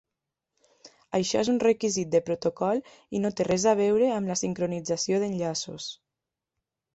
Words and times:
Això 1.17 1.41
és 1.45 1.51
un 1.51 1.59
requisit 1.63 2.09
de 2.15 2.21
protocol 2.29 2.81
i 3.19 3.21
no 3.27 3.31
té 3.41 3.47
res 3.49 3.67
a 3.73 3.75
veure 3.81 4.09
amb 4.15 4.33
la 4.35 4.39
sincronització 4.43 5.21
d'enllaços. 5.27 5.93